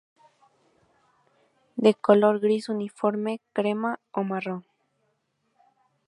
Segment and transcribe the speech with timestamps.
[1.75, 4.65] De color gris uniforme, crema o marrón.